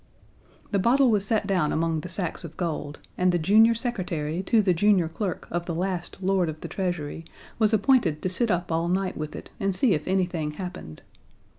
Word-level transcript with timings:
The 0.71 0.79
bottle 0.79 1.11
was 1.11 1.27
set 1.27 1.45
down 1.45 1.71
among 1.71 1.99
the 1.99 2.09
sacks 2.09 2.43
of 2.43 2.57
gold, 2.57 2.97
and 3.19 3.31
the 3.31 3.37
junior 3.37 3.75
secretary 3.75 4.41
to 4.41 4.59
the 4.63 4.73
junior 4.73 5.07
clerk 5.07 5.47
of 5.51 5.67
the 5.67 5.75
last 5.75 6.23
Lord 6.23 6.49
of 6.49 6.61
the 6.61 6.67
Treasury 6.67 7.23
was 7.59 7.71
appointed 7.71 8.19
to 8.23 8.27
sit 8.27 8.49
up 8.49 8.71
all 8.71 8.87
night 8.87 9.15
with 9.15 9.35
it 9.35 9.51
and 9.59 9.75
see 9.75 9.93
if 9.93 10.07
anything 10.07 10.53
happened. 10.53 11.03